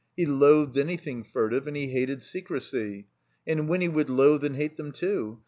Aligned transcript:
He 0.17 0.25
loathed 0.25 0.77
anjrthing 0.77 1.27
furtive, 1.27 1.67
and 1.67 1.77
he 1.77 1.89
hated 1.89 2.23
secrecy. 2.23 3.05
And 3.45 3.69
Winny 3.69 3.87
would 3.87 4.09
loathe 4.09 4.43
and 4.43 4.55
hate 4.55 4.75
them, 4.75 4.91
too. 4.91 5.39